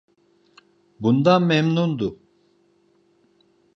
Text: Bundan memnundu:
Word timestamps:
Bundan 1.01 1.41
memnundu: 1.49 2.09